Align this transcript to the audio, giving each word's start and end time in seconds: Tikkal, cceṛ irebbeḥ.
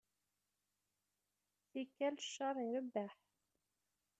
Tikkal, 1.71 2.15
cceṛ 2.23 2.55
irebbeḥ. 2.65 3.13